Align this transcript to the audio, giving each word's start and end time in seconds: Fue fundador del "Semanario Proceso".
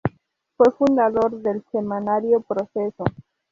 Fue 0.57 0.71
fundador 0.71 1.43
del 1.43 1.63
"Semanario 1.71 2.41
Proceso". 2.41 3.03